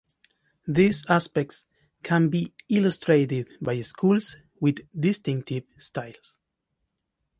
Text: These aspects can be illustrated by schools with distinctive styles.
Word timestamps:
These 0.67 1.05
aspects 1.09 1.67
can 2.01 2.29
be 2.29 2.55
illustrated 2.67 3.51
by 3.61 3.79
schools 3.83 4.35
with 4.59 4.79
distinctive 4.99 5.65
styles. 5.77 6.39